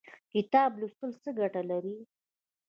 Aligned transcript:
کتاب 0.33 0.71
لوستل 0.79 1.11
څه 1.23 1.29
ګټه 1.39 1.61
لري؟ 1.69 1.97